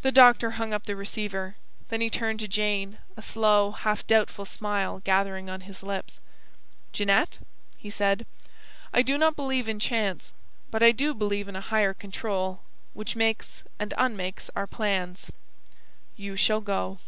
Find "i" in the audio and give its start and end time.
8.94-9.02, 10.82-10.90